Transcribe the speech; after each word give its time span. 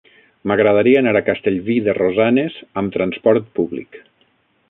M'agradaria 0.51 1.01
anar 1.01 1.11
a 1.19 1.21
Castellví 1.27 1.75
de 1.89 1.95
Rosanes 1.99 2.57
amb 2.83 2.97
trasport 2.97 3.55
públic. 3.59 4.01